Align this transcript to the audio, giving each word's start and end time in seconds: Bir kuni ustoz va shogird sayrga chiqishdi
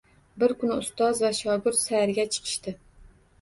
Bir 0.43 0.53
kuni 0.61 0.77
ustoz 0.85 1.21
va 1.25 1.31
shogird 1.41 1.79
sayrga 1.81 2.27
chiqishdi 2.37 2.75